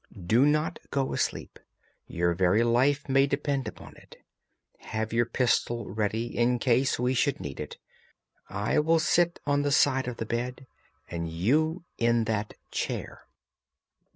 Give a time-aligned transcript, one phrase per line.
[0.25, 1.59] "Do not go asleep;
[2.07, 4.17] your very life may depend upon it.
[4.79, 7.77] Have your pistol ready in case we should need it.
[8.49, 10.65] I will sit on the side of the bed,
[11.07, 13.27] and you in that chair."